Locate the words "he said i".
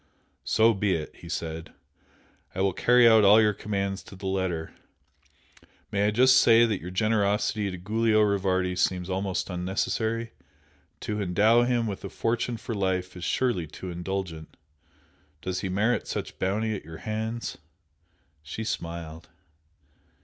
1.17-2.61